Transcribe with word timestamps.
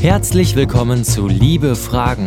Herzlich 0.00 0.56
willkommen 0.56 1.04
zu 1.04 1.28
Liebe 1.28 1.76
Fragen. 1.76 2.26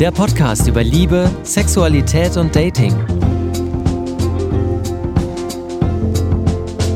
Der 0.00 0.10
Podcast 0.10 0.66
über 0.66 0.82
Liebe, 0.82 1.30
Sexualität 1.44 2.36
und 2.36 2.56
Dating. 2.56 2.96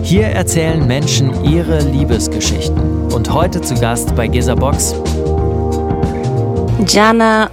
Hier 0.03 0.27
erzählen 0.27 0.85
Menschen 0.85 1.45
ihre 1.45 1.79
Liebesgeschichten. 1.79 3.13
Und 3.13 3.33
heute 3.33 3.61
zu 3.61 3.77
Gast 3.77 4.17
bei 4.17 4.27
Gesa 4.27 4.57
Box 4.57 4.97
Jana 6.89 7.49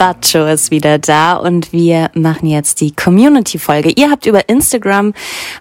Baccio 0.00 0.46
ist 0.46 0.70
wieder 0.70 0.98
da 0.98 1.34
und 1.34 1.74
wir 1.74 2.10
machen 2.14 2.46
jetzt 2.48 2.80
die 2.80 2.90
Community-Folge. 2.90 3.90
Ihr 3.90 4.10
habt 4.10 4.24
über 4.24 4.48
Instagram 4.48 5.12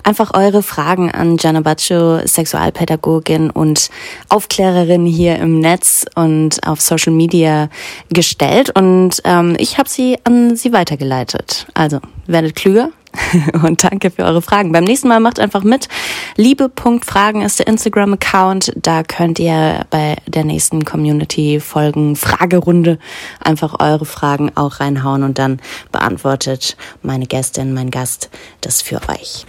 einfach 0.05 0.33
eure 0.33 0.63
Fragen 0.63 1.11
an 1.11 1.35
Jana 1.37 1.59
Baccio, 1.59 2.25
Sexualpädagogin 2.25 3.49
und 3.49 3.89
Aufklärerin 4.29 5.05
hier 5.05 5.35
im 5.39 5.59
Netz 5.59 6.05
und 6.15 6.65
auf 6.65 6.79
Social 6.79 7.11
Media 7.11 7.67
gestellt 8.13 8.69
und 8.77 9.21
ähm, 9.25 9.57
ich 9.59 9.77
habe 9.77 9.89
sie 9.89 10.17
an 10.23 10.55
sie 10.55 10.71
weitergeleitet. 10.71 11.67
Also 11.73 11.99
werdet 12.25 12.55
klüger, 12.55 12.91
und 13.63 13.83
danke 13.83 14.11
für 14.11 14.23
eure 14.23 14.41
Fragen. 14.41 14.71
Beim 14.71 14.83
nächsten 14.83 15.07
Mal 15.07 15.19
macht 15.19 15.39
einfach 15.39 15.63
mit. 15.63 15.87
Liebe.fragen 16.35 17.41
ist 17.41 17.59
der 17.59 17.67
Instagram-Account. 17.67 18.73
Da 18.75 19.03
könnt 19.03 19.39
ihr 19.39 19.85
bei 19.89 20.17
der 20.27 20.43
nächsten 20.43 20.85
Community-Folgen 20.85 22.15
Fragerunde 22.15 22.99
einfach 23.39 23.79
eure 23.79 24.05
Fragen 24.05 24.51
auch 24.55 24.79
reinhauen 24.79 25.23
und 25.23 25.39
dann 25.39 25.59
beantwortet 25.91 26.77
meine 27.01 27.25
Gästin, 27.25 27.73
mein 27.73 27.91
Gast 27.91 28.29
das 28.61 28.81
für 28.81 29.01
euch. 29.09 29.45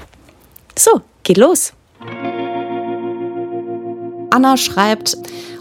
So, 0.78 1.00
geht 1.22 1.36
los. 1.36 1.72
Anna 4.30 4.56
schreibt, 4.56 5.16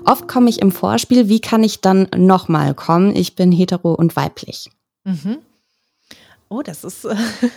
oft 0.05 0.27
komme 0.27 0.49
ich 0.49 0.61
im 0.61 0.71
Vorspiel, 0.71 1.27
wie 1.27 1.41
kann 1.41 1.63
ich 1.63 1.81
dann 1.81 2.07
nochmal 2.15 2.73
kommen? 2.73 3.15
Ich 3.15 3.35
bin 3.35 3.51
hetero 3.51 3.93
und 3.93 4.15
weiblich. 4.15 4.69
Mhm. 5.03 5.39
Oh, 6.49 6.61
das 6.61 6.83
ist 6.83 7.07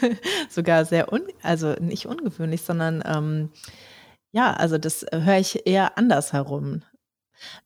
sogar 0.51 0.85
sehr, 0.85 1.13
un 1.13 1.23
also 1.43 1.73
nicht 1.81 2.07
ungewöhnlich, 2.07 2.63
sondern 2.63 3.03
ähm, 3.07 3.51
ja, 4.33 4.53
also 4.55 4.79
das 4.79 5.05
höre 5.13 5.39
ich 5.39 5.67
eher 5.67 5.99
andersherum. 5.99 6.83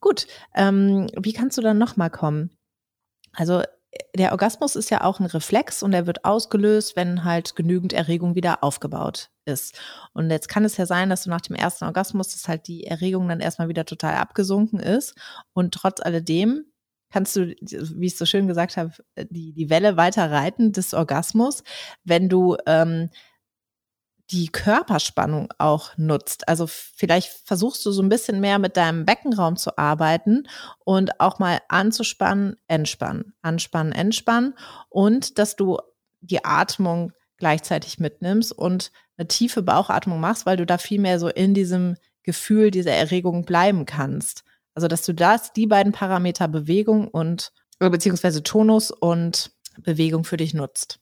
Gut, 0.01 0.27
ähm, 0.55 1.09
wie 1.19 1.33
kannst 1.33 1.59
du 1.59 1.63
dann 1.63 1.79
nochmal 1.79 2.11
kommen? 2.11 2.51
Also 3.33 3.63
der 4.15 4.33
Orgasmus 4.33 4.77
ist 4.77 4.91
ja 4.91 5.05
auch 5.05 5.21
ein 5.21 5.27
Reflex 5.27 5.83
und 5.83 5.93
er 5.93 6.07
wird 6.07 6.25
ausgelöst, 6.25 6.97
wenn 6.97 7.25
halt 7.25 7.57
genügend 7.57 7.93
Erregung 7.93 8.35
wieder 8.35 8.63
aufgebaut 8.63 9.31
ist. 9.45 9.79
Und 10.13 10.31
jetzt 10.31 10.49
kann 10.49 10.65
es 10.65 10.77
ja 10.77 10.87
sein, 10.87 11.11
dass 11.11 11.25
du 11.25 11.31
nach 11.31 11.41
dem 11.41 11.57
ersten 11.57 11.85
Orgasmus, 11.85 12.29
dass 12.29 12.49
halt 12.49 12.67
die 12.69 12.85
Erregung 12.85 13.29
dann 13.29 13.41
erstmal 13.41 13.69
wieder 13.69 13.85
total 13.85 14.17
abgesunken 14.17 14.81
ist 14.81 15.15
und 15.53 15.75
trotz 15.75 16.01
alledem 16.01 16.65
kannst 17.11 17.37
du, 17.37 17.55
wie 17.61 18.07
ich 18.07 18.17
so 18.17 18.27
schön 18.27 18.49
gesagt 18.49 18.77
habe, 18.77 18.93
die, 19.31 19.53
die 19.53 19.71
Welle 19.71 19.97
weiter 19.97 20.31
reiten 20.31 20.73
des 20.73 20.95
Orgasmus, 20.95 21.63
wenn 22.05 22.29
du 22.29 22.57
ähm, 22.67 23.11
die 24.31 24.49
Körperspannung 24.49 25.53
auch 25.59 25.97
nutzt. 25.97 26.49
Also 26.49 26.67
vielleicht 26.67 27.29
versuchst 27.45 27.87
du 27.87 27.93
so 27.93 28.03
ein 28.03 28.09
bisschen 28.09 28.41
mehr 28.41 28.59
mit 28.59 28.77
deinem 28.77 29.05
Beckenraum 29.05 29.57
zu 29.57 29.79
arbeiten 29.79 30.49
und 30.85 31.21
auch 31.21 31.39
mal 31.39 31.61
anzuspannen, 31.69 32.57
entspannen, 32.67 33.35
anspannen, 33.43 33.93
entspannen 33.93 34.55
und 34.89 35.39
dass 35.39 35.55
du 35.55 35.79
die 36.21 36.45
Atmung 36.45 37.13
gleichzeitig 37.39 38.01
mitnimmst 38.01 38.53
und 38.53 38.91
eine 39.17 39.29
tiefe 39.29 39.63
Bauchatmung 39.63 40.19
machst, 40.19 40.45
weil 40.45 40.57
du 40.57 40.67
da 40.67 40.79
viel 40.79 41.01
mehr 41.01 41.21
so 41.21 41.29
in 41.29 41.55
diesem 41.55 41.97
Gefühl 42.23 42.71
dieser 42.71 42.93
Erregung 42.93 43.45
bleiben 43.45 43.87
kannst. 43.87 44.43
Also, 44.77 44.89
dass 44.89 45.03
du 45.07 45.15
das, 45.15 45.55
die 45.55 45.67
beiden 45.67 45.93
Parameter 45.93 46.49
Bewegung 46.49 47.09
und, 47.09 47.51
beziehungsweise 47.79 48.43
Tonus 48.43 48.91
und 48.91 49.51
Bewegung 49.79 50.25
für 50.25 50.37
dich 50.37 50.53
nutzt. 50.53 51.01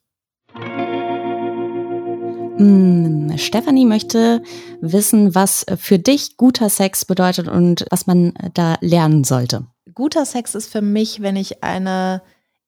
Hm, 2.57 3.33
Stefanie 3.37 3.85
möchte 3.85 4.45
wissen, 4.81 5.35
was 5.35 5.67
für 5.77 5.99
dich 5.99 6.37
guter 6.37 6.71
Sex 6.71 7.05
bedeutet 7.05 7.49
und 7.49 7.85
was 7.91 8.07
man 8.07 8.33
da 8.55 8.77
lernen 8.81 9.25
sollte. 9.25 9.67
Guter 9.93 10.25
Sex 10.25 10.55
ist 10.55 10.71
für 10.71 10.81
mich, 10.81 11.21
wenn 11.21 11.35
ich 11.35 11.65
eine 11.65 12.23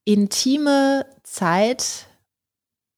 intime 0.04 1.06
Zeit 1.22 2.06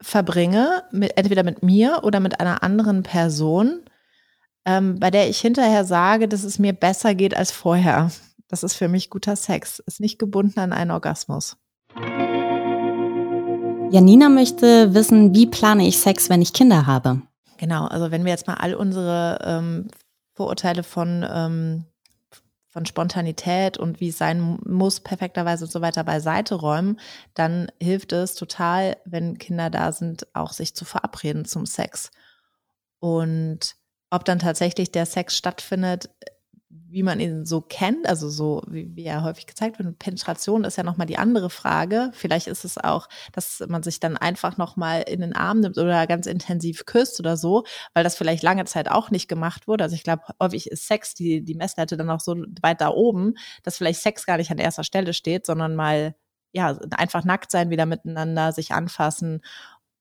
verbringe, 0.00 0.84
mit, 0.92 1.14
entweder 1.18 1.42
mit 1.42 1.62
mir 1.62 2.00
oder 2.04 2.20
mit 2.20 2.40
einer 2.40 2.62
anderen 2.62 3.02
Person, 3.02 3.82
ähm, 4.68 5.00
bei 5.00 5.10
der 5.10 5.30
ich 5.30 5.40
hinterher 5.40 5.86
sage, 5.86 6.28
dass 6.28 6.44
es 6.44 6.58
mir 6.58 6.74
besser 6.74 7.14
geht 7.14 7.34
als 7.34 7.50
vorher. 7.50 8.10
Das 8.48 8.62
ist 8.62 8.74
für 8.74 8.88
mich 8.88 9.08
guter 9.08 9.34
Sex. 9.34 9.78
Ist 9.78 9.98
nicht 9.98 10.18
gebunden 10.18 10.60
an 10.60 10.74
einen 10.74 10.90
Orgasmus. 10.90 11.56
Janina 13.90 14.28
möchte 14.28 14.92
wissen, 14.92 15.34
wie 15.34 15.46
plane 15.46 15.88
ich 15.88 15.98
Sex, 15.98 16.28
wenn 16.28 16.42
ich 16.42 16.52
Kinder 16.52 16.86
habe? 16.86 17.22
Genau, 17.56 17.86
also 17.86 18.10
wenn 18.10 18.26
wir 18.26 18.30
jetzt 18.30 18.46
mal 18.46 18.58
all 18.58 18.74
unsere 18.74 19.38
ähm, 19.42 19.88
Vorurteile 20.34 20.82
von, 20.82 21.26
ähm, 21.28 21.84
von 22.66 22.84
Spontanität 22.84 23.78
und 23.78 24.00
wie 24.00 24.10
es 24.10 24.18
sein 24.18 24.58
muss, 24.66 25.00
perfekterweise 25.00 25.64
und 25.64 25.70
so 25.70 25.80
weiter 25.80 26.04
beiseite 26.04 26.56
räumen, 26.56 27.00
dann 27.32 27.72
hilft 27.80 28.12
es 28.12 28.34
total, 28.34 28.98
wenn 29.06 29.38
Kinder 29.38 29.70
da 29.70 29.92
sind, 29.92 30.26
auch 30.34 30.52
sich 30.52 30.74
zu 30.74 30.84
verabreden 30.84 31.46
zum 31.46 31.64
Sex. 31.64 32.10
Und 33.00 33.78
ob 34.10 34.24
dann 34.24 34.38
tatsächlich 34.38 34.90
der 34.90 35.06
Sex 35.06 35.36
stattfindet, 35.36 36.10
wie 36.90 37.02
man 37.02 37.20
ihn 37.20 37.44
so 37.44 37.60
kennt, 37.60 38.08
also 38.08 38.30
so 38.30 38.62
wie, 38.66 38.94
wie 38.94 39.04
er 39.04 39.22
häufig 39.22 39.46
gezeigt 39.46 39.78
wird. 39.78 39.98
Penetration 39.98 40.64
ist 40.64 40.76
ja 40.76 40.84
nochmal 40.84 41.06
die 41.06 41.18
andere 41.18 41.50
Frage. 41.50 42.10
Vielleicht 42.14 42.46
ist 42.46 42.64
es 42.64 42.78
auch, 42.78 43.08
dass 43.32 43.62
man 43.68 43.82
sich 43.82 44.00
dann 44.00 44.16
einfach 44.16 44.56
nochmal 44.56 45.02
in 45.02 45.20
den 45.20 45.36
Arm 45.36 45.60
nimmt 45.60 45.76
oder 45.76 46.06
ganz 46.06 46.26
intensiv 46.26 46.86
küsst 46.86 47.20
oder 47.20 47.36
so, 47.36 47.64
weil 47.92 48.04
das 48.04 48.16
vielleicht 48.16 48.42
lange 48.42 48.64
Zeit 48.64 48.90
auch 48.90 49.10
nicht 49.10 49.28
gemacht 49.28 49.68
wurde. 49.68 49.84
Also 49.84 49.96
ich 49.96 50.02
glaube, 50.02 50.22
häufig 50.40 50.70
ist 50.70 50.86
Sex 50.86 51.14
die, 51.14 51.44
die 51.44 51.54
Messlatte 51.54 51.98
dann 51.98 52.10
auch 52.10 52.20
so 52.20 52.36
weit 52.62 52.80
da 52.80 52.88
oben, 52.88 53.34
dass 53.62 53.76
vielleicht 53.76 54.00
Sex 54.00 54.24
gar 54.24 54.38
nicht 54.38 54.50
an 54.50 54.58
erster 54.58 54.84
Stelle 54.84 55.12
steht, 55.12 55.44
sondern 55.44 55.74
mal 55.74 56.14
ja, 56.52 56.78
einfach 56.96 57.24
nackt 57.24 57.50
sein, 57.50 57.68
wieder 57.68 57.84
miteinander, 57.84 58.52
sich 58.52 58.72
anfassen 58.72 59.42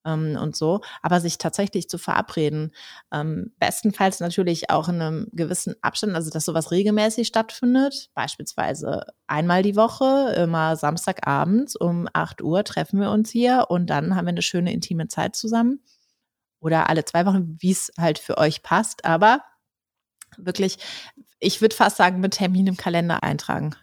ähm, 0.08 0.38
und 0.42 0.56
so, 0.56 0.82
aber 1.02 1.20
sich 1.20 1.38
tatsächlich 1.38 1.90
zu 1.90 1.98
verabreden. 1.98 2.74
Ähm, 3.12 3.52
bestenfalls 3.60 4.20
natürlich 4.20 4.70
auch 4.70 4.88
in 4.88 5.02
einem 5.02 5.28
gewissen 5.34 5.76
Abstand, 5.82 6.16
also 6.16 6.32
dass 6.32 6.46
sowas 6.46 6.72
regelmäßig 6.72 7.28
stattfindet, 7.28 8.10
beispielsweise 8.16 9.06
einmal 9.28 9.62
die 9.62 9.76
Woche, 9.76 10.34
immer 10.38 10.76
Samstagabends 10.76 11.76
um 11.76 12.08
8 12.14 12.42
Uhr 12.42 12.64
treffen 12.64 13.00
wir 13.00 13.12
uns 13.12 13.30
hier 13.30 13.66
und 13.70 13.88
dann 13.90 14.16
haben 14.16 14.26
wir 14.26 14.30
eine 14.30 14.42
schöne 14.42 14.74
intime 14.74 15.08
Zeit 15.08 15.36
zusammen. 15.36 15.82
Oder 16.60 16.90
alle 16.90 17.06
zwei 17.06 17.26
Wochen, 17.26 17.58
wie 17.60 17.72
es 17.72 17.92
halt 18.00 18.18
für 18.18 18.38
euch 18.38 18.64
passt, 18.64 19.06
aber 19.06 19.42
wirklich, 20.38 20.78
ich 21.40 21.62
würde 21.62 21.76
fast 21.76 21.98
sagen, 21.98 22.20
mit 22.20 22.34
Termin 22.34 22.68
im 22.68 22.78
Kalender 22.78 23.22
eintragen. 23.24 23.76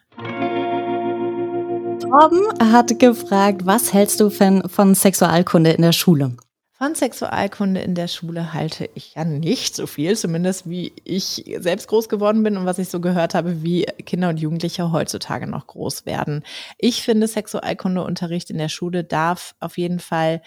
Torben 2.15 2.73
hat 2.73 2.97
gefragt, 3.01 3.67
was 3.67 3.93
hältst 3.93 4.21
du 4.21 4.31
von, 4.31 4.69
von 4.69 4.95
Sexualkunde 4.95 5.73
in 5.73 5.83
der 5.83 5.91
Schule? 5.91 6.37
Von 6.71 6.95
Sexualkunde 6.95 7.81
in 7.81 7.97
der 7.97 8.07
Schule 8.07 8.53
halte 8.53 8.89
ich 8.95 9.17
ja 9.17 9.25
nicht 9.25 9.75
so 9.75 9.89
viel, 9.89 10.17
zumindest 10.17 10.71
wie 10.71 10.93
ich 11.03 11.45
selbst 11.59 11.89
groß 11.89 12.09
geworden 12.09 12.45
bin 12.45 12.57
und 12.57 12.67
was 12.67 12.79
ich 12.79 12.89
so 12.89 13.01
gehört 13.01 13.35
habe, 13.35 13.65
wie 13.65 13.87
Kinder 14.07 14.29
und 14.29 14.39
Jugendliche 14.39 14.93
heutzutage 14.93 15.49
noch 15.49 15.67
groß 15.67 16.07
werden. 16.07 16.45
Ich 16.79 17.03
finde, 17.03 17.27
Sexualkundeunterricht 17.27 18.49
in 18.49 18.59
der 18.59 18.69
Schule 18.69 19.03
darf 19.03 19.57
auf 19.59 19.77
jeden 19.77 19.99
Fall 19.99 20.41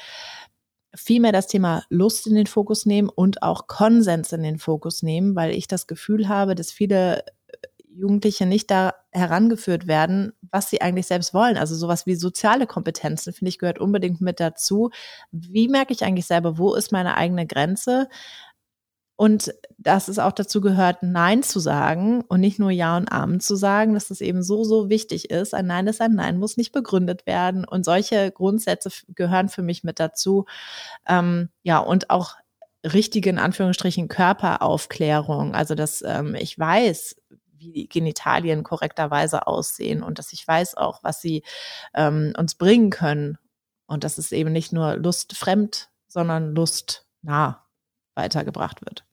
viel 0.95 1.19
mehr 1.19 1.33
das 1.33 1.47
Thema 1.47 1.83
Lust 1.89 2.27
in 2.27 2.35
den 2.35 2.47
Fokus 2.47 2.85
nehmen 2.85 3.09
und 3.09 3.43
auch 3.43 3.67
Konsens 3.67 4.31
in 4.31 4.41
den 4.41 4.57
Fokus 4.57 5.03
nehmen, 5.03 5.35
weil 5.35 5.51
ich 5.51 5.67
das 5.67 5.85
Gefühl 5.85 6.29
habe, 6.29 6.55
dass 6.55 6.71
viele 6.71 7.25
Jugendliche 7.97 8.45
nicht 8.45 8.69
da 8.71 8.93
herangeführt 9.11 9.87
werden, 9.87 10.33
was 10.51 10.69
sie 10.69 10.81
eigentlich 10.81 11.07
selbst 11.07 11.33
wollen. 11.33 11.57
Also 11.57 11.75
sowas 11.75 12.05
wie 12.05 12.15
soziale 12.15 12.67
Kompetenzen, 12.67 13.33
finde 13.33 13.49
ich, 13.49 13.59
gehört 13.59 13.79
unbedingt 13.79 14.21
mit 14.21 14.39
dazu. 14.39 14.91
Wie 15.31 15.67
merke 15.67 15.93
ich 15.93 16.03
eigentlich 16.03 16.27
selber, 16.27 16.57
wo 16.57 16.75
ist 16.75 16.91
meine 16.91 17.15
eigene 17.17 17.47
Grenze? 17.47 18.07
Und 19.19 19.51
dass 19.79 20.09
es 20.09 20.19
auch 20.19 20.31
dazu 20.31 20.61
gehört, 20.61 21.01
Nein 21.01 21.41
zu 21.41 21.59
sagen 21.59 22.23
und 22.27 22.39
nicht 22.39 22.59
nur 22.59 22.69
Ja 22.69 22.95
und 22.97 23.11
Amen 23.11 23.39
zu 23.39 23.55
sagen, 23.55 23.95
dass 23.95 24.09
das 24.09 24.21
eben 24.21 24.43
so, 24.43 24.63
so 24.63 24.89
wichtig 24.89 25.31
ist. 25.31 25.55
Ein 25.55 25.65
Nein 25.65 25.87
ist 25.87 26.01
ein 26.01 26.13
Nein, 26.13 26.37
muss 26.37 26.55
nicht 26.55 26.71
begründet 26.71 27.25
werden. 27.25 27.65
Und 27.65 27.83
solche 27.83 28.31
Grundsätze 28.31 28.91
gehören 29.09 29.49
für 29.49 29.63
mich 29.63 29.83
mit 29.83 29.99
dazu. 29.99 30.45
Ähm, 31.07 31.49
ja, 31.63 31.79
und 31.79 32.11
auch 32.11 32.35
richtige, 32.85 33.31
in 33.31 33.39
Anführungsstrichen, 33.39 34.07
Körperaufklärung. 34.07 35.55
Also, 35.55 35.75
dass 35.75 36.03
ähm, 36.03 36.35
ich 36.35 36.57
weiß, 36.57 37.16
wie 37.57 37.71
die 37.71 37.89
Genitalien 37.89 38.63
korrekterweise 38.63 39.47
aussehen 39.47 40.03
und 40.03 40.19
dass 40.19 40.33
ich 40.33 40.47
weiß 40.47 40.75
auch, 40.75 41.03
was 41.03 41.21
sie 41.21 41.43
ähm, 41.93 42.33
uns 42.37 42.55
bringen 42.55 42.89
können. 42.89 43.37
Und 43.89 44.03
dass 44.03 44.17
es 44.17 44.33
eben 44.33 44.51
nicht 44.51 44.73
nur 44.73 44.97
lustfremd, 44.97 45.89
sondern 46.07 46.53
lustnah 46.53 47.65
weitergebracht 48.15 48.81
wird. 48.81 49.05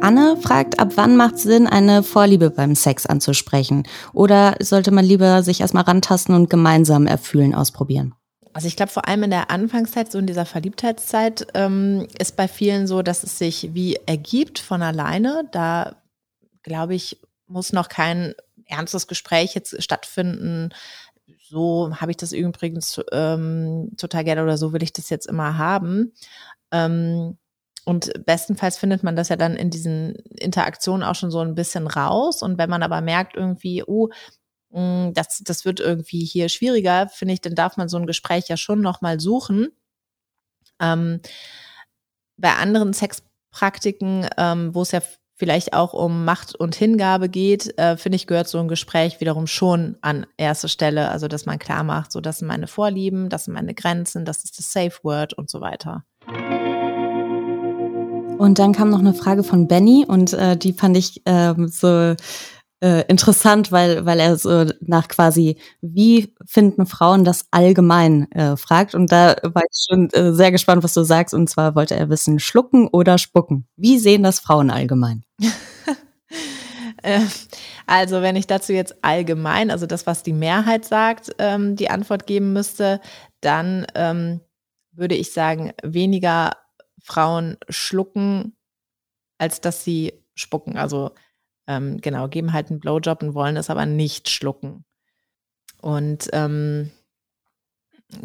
Anne 0.00 0.36
fragt, 0.40 0.78
ab 0.78 0.92
wann 0.96 1.16
macht 1.16 1.38
Sinn, 1.38 1.66
eine 1.66 2.02
Vorliebe 2.02 2.50
beim 2.50 2.74
Sex 2.74 3.06
anzusprechen? 3.06 3.86
Oder 4.12 4.56
sollte 4.60 4.90
man 4.90 5.04
lieber 5.04 5.42
sich 5.42 5.60
erstmal 5.60 5.84
rantasten 5.84 6.34
und 6.34 6.48
gemeinsam 6.48 7.06
erfühlen, 7.06 7.54
ausprobieren? 7.54 8.14
Also 8.52 8.68
ich 8.68 8.76
glaube, 8.76 8.92
vor 8.92 9.06
allem 9.06 9.24
in 9.24 9.30
der 9.30 9.50
Anfangszeit, 9.50 10.10
so 10.10 10.18
in 10.18 10.26
dieser 10.26 10.46
Verliebtheitszeit, 10.46 11.48
ähm, 11.54 12.06
ist 12.18 12.36
bei 12.36 12.48
vielen 12.48 12.86
so, 12.86 13.02
dass 13.02 13.22
es 13.22 13.36
sich 13.36 13.74
wie 13.74 13.96
ergibt 14.06 14.58
von 14.58 14.80
alleine. 14.80 15.46
Da, 15.52 15.96
glaube 16.66 16.94
ich, 16.94 17.18
muss 17.46 17.72
noch 17.72 17.88
kein 17.88 18.34
ernstes 18.66 19.06
Gespräch 19.06 19.54
jetzt 19.54 19.82
stattfinden. 19.82 20.70
So 21.48 21.96
habe 21.96 22.10
ich 22.10 22.16
das 22.16 22.32
übrigens 22.32 23.00
ähm, 23.12 23.92
total 23.96 24.24
gerne 24.24 24.42
oder 24.42 24.58
so 24.58 24.72
will 24.72 24.82
ich 24.82 24.92
das 24.92 25.10
jetzt 25.10 25.26
immer 25.26 25.58
haben. 25.58 26.12
Ähm, 26.72 27.38
und 27.84 28.12
bestenfalls 28.26 28.78
findet 28.78 29.04
man 29.04 29.14
das 29.14 29.28
ja 29.28 29.36
dann 29.36 29.54
in 29.54 29.70
diesen 29.70 30.16
Interaktionen 30.38 31.04
auch 31.04 31.14
schon 31.14 31.30
so 31.30 31.38
ein 31.38 31.54
bisschen 31.54 31.86
raus. 31.86 32.42
Und 32.42 32.58
wenn 32.58 32.68
man 32.68 32.82
aber 32.82 33.00
merkt 33.00 33.36
irgendwie, 33.36 33.84
oh, 33.84 34.10
Mm, 34.76 35.12
das, 35.14 35.38
das 35.42 35.64
wird 35.64 35.80
irgendwie 35.80 36.24
hier 36.24 36.48
schwieriger, 36.48 37.08
finde 37.08 37.34
ich, 37.34 37.40
dann 37.40 37.54
darf 37.54 37.76
man 37.76 37.88
so 37.88 37.96
ein 37.96 38.06
Gespräch 38.06 38.48
ja 38.48 38.56
schon 38.56 38.82
nochmal 38.82 39.20
suchen. 39.20 39.68
Ähm, 40.80 41.20
bei 42.36 42.54
anderen 42.54 42.92
Sexpraktiken, 42.92 44.28
ähm, 44.36 44.74
wo 44.74 44.82
es 44.82 44.92
ja 44.92 45.00
vielleicht 45.36 45.74
auch 45.74 45.92
um 45.92 46.24
Macht 46.24 46.54
und 46.54 46.74
Hingabe 46.74 47.28
geht, 47.28 47.78
äh, 47.78 47.96
finde 47.96 48.16
ich, 48.16 48.26
gehört 48.26 48.48
so 48.48 48.58
ein 48.58 48.68
Gespräch 48.68 49.20
wiederum 49.20 49.46
schon 49.46 49.96
an 50.00 50.26
erste 50.36 50.68
Stelle. 50.68 51.10
Also, 51.10 51.28
dass 51.28 51.46
man 51.46 51.58
klar 51.58 51.84
macht, 51.84 52.10
so, 52.10 52.20
das 52.20 52.38
sind 52.38 52.48
meine 52.48 52.66
Vorlieben, 52.66 53.28
das 53.28 53.44
sind 53.44 53.54
meine 53.54 53.74
Grenzen, 53.74 54.24
das 54.24 54.44
ist 54.44 54.58
das 54.58 54.72
Safe 54.72 54.96
Word 55.02 55.34
und 55.34 55.50
so 55.50 55.60
weiter. 55.60 56.04
Und 58.38 58.58
dann 58.58 58.72
kam 58.72 58.90
noch 58.90 58.98
eine 58.98 59.14
Frage 59.14 59.44
von 59.44 59.66
Benny 59.66 60.04
und 60.06 60.32
äh, 60.32 60.56
die 60.56 60.72
fand 60.72 60.96
ich 60.96 61.22
ähm, 61.24 61.68
so 61.68 62.14
äh, 62.80 63.04
interessant, 63.08 63.72
weil, 63.72 64.04
weil 64.04 64.20
er 64.20 64.36
so 64.36 64.66
nach 64.80 65.08
quasi, 65.08 65.58
wie 65.80 66.34
finden 66.44 66.86
Frauen 66.86 67.24
das 67.24 67.46
allgemein 67.50 68.30
äh, 68.32 68.56
fragt. 68.56 68.94
Und 68.94 69.10
da 69.10 69.36
war 69.42 69.62
ich 69.62 69.86
schon 69.88 70.10
äh, 70.10 70.32
sehr 70.32 70.50
gespannt, 70.50 70.84
was 70.84 70.94
du 70.94 71.02
sagst. 71.02 71.32
Und 71.34 71.48
zwar 71.48 71.74
wollte 71.74 71.94
er 71.96 72.10
wissen, 72.10 72.38
schlucken 72.38 72.88
oder 72.88 73.18
spucken. 73.18 73.66
Wie 73.76 73.98
sehen 73.98 74.22
das 74.22 74.40
Frauen 74.40 74.70
allgemein? 74.70 75.24
Äh, 77.02 77.20
also 77.86 78.22
wenn 78.22 78.36
ich 78.36 78.46
dazu 78.48 78.72
jetzt 78.72 79.04
allgemein, 79.04 79.70
also 79.70 79.86
das, 79.86 80.06
was 80.06 80.22
die 80.22 80.32
Mehrheit 80.32 80.84
sagt, 80.84 81.30
ähm, 81.38 81.76
die 81.76 81.90
Antwort 81.90 82.26
geben 82.26 82.52
müsste, 82.52 83.00
dann 83.42 83.86
ähm, 83.94 84.40
würde 84.92 85.14
ich 85.14 85.32
sagen, 85.32 85.72
weniger 85.84 86.56
Frauen 87.02 87.58
schlucken, 87.68 88.56
als 89.38 89.60
dass 89.60 89.84
sie 89.84 90.14
spucken. 90.34 90.76
Also 90.76 91.12
ähm, 91.66 92.00
genau, 92.00 92.28
geben 92.28 92.52
halt 92.52 92.70
einen 92.70 92.80
Blowjob 92.80 93.22
und 93.22 93.34
wollen 93.34 93.56
es 93.56 93.70
aber 93.70 93.86
nicht 93.86 94.28
schlucken. 94.28 94.84
Und 95.80 96.28
ähm, 96.32 96.90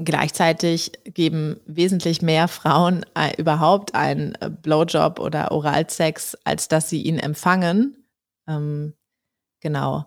gleichzeitig 0.04 0.92
geben 1.06 1.60
wesentlich 1.66 2.22
mehr 2.22 2.48
Frauen 2.48 3.06
äh, 3.16 3.36
überhaupt 3.40 3.96
einen 3.96 4.36
äh, 4.36 4.50
Blowjob 4.50 5.20
oder 5.20 5.52
Oralsex, 5.52 6.38
als 6.44 6.68
dass 6.68 6.90
sie 6.90 7.02
ihn 7.02 7.20
empfangen. 7.20 8.06
Ähm, 8.48 8.94
genau. 9.60 10.06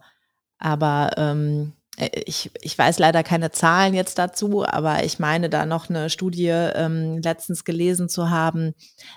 Aber 0.59 1.11
ähm, 1.17 1.73
äh, 1.75 1.84
ich, 1.97 2.51
ich 2.61 2.77
weiß 2.77 2.99
leider 2.99 3.23
keine 3.23 3.53
Zahlen 3.53 3.95
jetzt 3.95 4.19
dazu, 4.19 4.67
aber 4.67 5.05
ich 5.05 5.21
meine 5.21 5.49
da 5.49 5.65
noch 5.65 5.89
eine 5.89 6.11
Studie 6.11 6.49
ähm, 6.49 7.19
letztens 7.23 7.65
gelesen 7.65 8.09
zu 8.09 8.31
haben, 8.31 8.75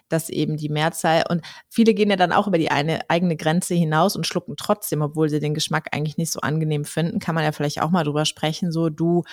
dass 0.10 0.30
eben 0.30 0.58
die 0.58 0.70
Mehrzahl 0.70 1.24
und 1.28 1.44
viele 1.70 1.96
gehen 1.96 2.12
ja 2.12 2.16
dann 2.16 2.32
auch 2.32 2.48
über 2.48 2.60
die 2.60 2.70
eine 2.70 3.10
eigene 3.10 3.36
Grenze 3.36 3.74
hinaus 3.74 4.16
und 4.16 4.28
schlucken 4.28 4.56
trotzdem, 4.58 5.02
obwohl 5.02 5.30
sie 5.30 5.40
den 5.40 5.56
Geschmack 5.56 5.88
eigentlich 5.92 6.18
nicht 6.18 6.32
so 6.32 6.42
angenehm 6.42 6.86
finden, 6.86 7.20
kann 7.20 7.34
man 7.34 7.44
ja 7.44 7.52
vielleicht 7.52 7.82
auch 7.82 7.90
mal 7.90 8.04
drüber 8.04 8.26
sprechen, 8.26 8.72
so 8.72 8.90
du 8.90 9.24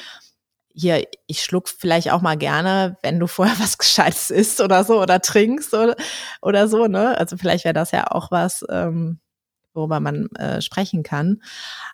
hier, 0.77 1.07
ich 1.29 1.43
schluck 1.43 1.69
vielleicht 1.69 2.11
auch 2.11 2.21
mal 2.21 2.37
gerne, 2.37 2.97
wenn 3.03 3.21
du 3.21 3.27
vorher 3.29 3.59
was 3.59 3.79
Gescheites 3.79 4.31
isst 4.31 4.61
oder 4.61 4.85
so 4.85 5.01
oder 5.01 5.21
trinkst 5.21 5.75
oder, 5.75 5.97
oder 6.43 6.67
so, 6.69 6.87
ne? 6.87 7.17
Also 7.19 7.37
vielleicht 7.37 7.65
wäre 7.65 7.75
das 7.75 7.91
ja 7.93 8.11
auch 8.11 8.31
was, 8.31 8.65
ähm, 8.71 9.21
worüber 9.75 10.01
man 10.01 10.27
äh, 10.37 10.63
sprechen 10.63 11.03
kann. 11.03 11.43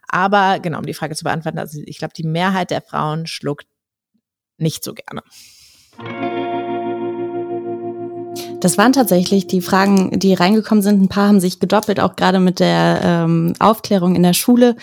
Aber 0.08 0.60
genau, 0.60 0.78
um 0.78 0.86
die 0.86 0.94
Frage 0.94 1.14
zu 1.14 1.24
beantworten, 1.24 1.58
also 1.58 1.80
ich 1.84 1.98
glaube, 1.98 2.14
die 2.16 2.26
Mehrheit 2.26 2.70
der 2.70 2.82
Frauen 2.82 3.26
schluckt 3.26 3.66
nicht 4.58 4.84
so 4.84 4.94
gerne. 4.94 5.22
Das 8.60 8.76
waren 8.76 8.92
tatsächlich 8.92 9.46
die 9.46 9.62
Fragen, 9.62 10.18
die 10.18 10.34
reingekommen 10.34 10.82
sind. 10.82 11.00
Ein 11.00 11.08
paar 11.08 11.28
haben 11.28 11.40
sich 11.40 11.60
gedoppelt, 11.60 11.98
auch 11.98 12.14
gerade 12.14 12.40
mit 12.40 12.60
der 12.60 13.00
ähm, 13.02 13.54
Aufklärung 13.58 14.14
in 14.14 14.22
der 14.22 14.34
Schule. 14.34 14.76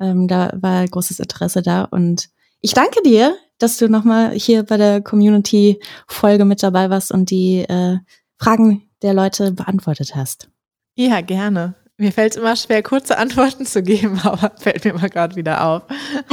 Ähm, 0.00 0.26
da 0.26 0.52
war 0.60 0.84
großes 0.84 1.20
Interesse 1.20 1.62
da. 1.62 1.84
Und 1.84 2.28
ich 2.60 2.74
danke 2.74 3.00
dir, 3.04 3.36
dass 3.58 3.76
du 3.76 3.88
nochmal 3.88 4.32
hier 4.32 4.64
bei 4.64 4.76
der 4.76 5.00
Community-Folge 5.00 6.44
mit 6.44 6.62
dabei 6.62 6.90
warst 6.90 7.12
und 7.12 7.30
die 7.30 7.60
äh, 7.60 7.98
Fragen 8.36 8.88
der 9.02 9.14
Leute 9.14 9.52
beantwortet 9.52 10.16
hast. 10.16 10.48
Ja, 10.96 11.20
gerne. 11.20 11.76
Mir 12.00 12.12
fällt 12.12 12.32
es 12.32 12.38
immer 12.38 12.56
schwer, 12.56 12.82
kurze 12.82 13.18
Antworten 13.18 13.66
zu 13.66 13.82
geben, 13.82 14.18
aber 14.24 14.52
fällt 14.56 14.86
mir 14.86 14.94
mal 14.94 15.10
gerade 15.10 15.36
wieder 15.36 15.66
auf. 15.66 15.82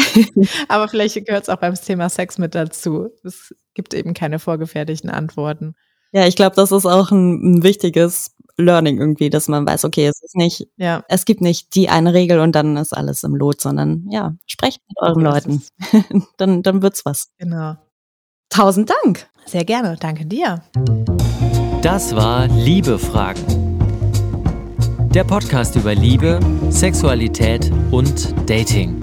aber 0.69 0.87
vielleicht 0.87 1.25
gehört 1.25 1.43
es 1.43 1.49
auch 1.49 1.57
beim 1.57 1.75
Thema 1.75 2.07
Sex 2.07 2.37
mit 2.37 2.55
dazu. 2.55 3.09
Es 3.25 3.53
gibt 3.73 3.93
eben 3.93 4.13
keine 4.13 4.39
vorgefertigten 4.39 5.09
Antworten. 5.09 5.75
Ja, 6.13 6.25
ich 6.25 6.37
glaube, 6.37 6.55
das 6.55 6.71
ist 6.71 6.85
auch 6.85 7.11
ein, 7.11 7.57
ein, 7.57 7.63
wichtiges 7.63 8.31
Learning 8.55 8.97
irgendwie, 8.97 9.29
dass 9.29 9.49
man 9.49 9.67
weiß, 9.67 9.83
okay, 9.83 10.07
es 10.07 10.23
ist 10.23 10.37
nicht, 10.37 10.69
ja. 10.77 11.03
es 11.09 11.25
gibt 11.25 11.41
nicht 11.41 11.75
die 11.75 11.89
eine 11.89 12.13
Regel 12.13 12.39
und 12.39 12.53
dann 12.53 12.77
ist 12.77 12.95
alles 12.95 13.23
im 13.23 13.35
Lot, 13.35 13.59
sondern 13.59 14.05
ja, 14.09 14.35
sprecht 14.45 14.81
mit 14.87 14.97
euren 15.01 15.21
Leuten. 15.21 15.63
dann, 16.37 16.63
dann 16.63 16.81
wird's 16.81 17.05
was. 17.05 17.27
Genau. 17.39 17.75
Tausend 18.47 18.89
Dank. 19.03 19.27
Sehr 19.45 19.65
gerne. 19.65 19.97
Danke 19.99 20.25
dir. 20.25 20.63
Das 21.81 22.15
war 22.15 22.47
Liebe 22.47 22.97
Fragen 22.97 23.56
der 25.13 25.23
Podcast 25.23 25.75
über 25.75 25.95
Liebe, 25.95 26.39
Sexualität 26.69 27.71
und 27.91 28.33
Dating. 28.49 28.99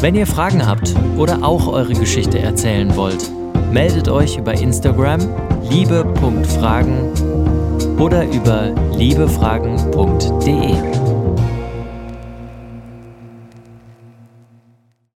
Wenn 0.00 0.14
ihr 0.14 0.26
Fragen 0.26 0.66
habt 0.66 0.94
oder 1.16 1.42
auch 1.42 1.68
eure 1.68 1.94
Geschichte 1.94 2.38
erzählen 2.38 2.94
wollt, 2.96 3.30
meldet 3.72 4.08
euch 4.08 4.36
über 4.36 4.54
Instagram 4.54 5.20
liebe.fragen 5.68 7.12
oder 7.98 8.24
über 8.24 8.72
liebefragen.de. 8.96 11.07